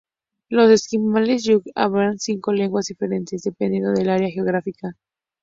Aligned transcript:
Los 0.49 0.71
esquimales 0.71 1.43
yupik 1.43 1.73
hablan 1.75 2.17
cinco 2.17 2.51
lenguas 2.53 2.87
diferentes, 2.87 3.43
dependiendo 3.43 3.91
del 3.91 4.09
área 4.09 4.29
geográfica. 4.31 4.97